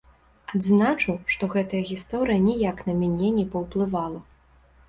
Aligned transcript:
Адзначу, 0.59 1.11
што 1.33 1.49
гэтая 1.55 1.83
гісторыя 1.91 2.39
ніяк 2.47 2.77
на 2.89 2.97
мяне 3.03 3.29
не 3.37 3.45
паўплывала. 3.53 4.19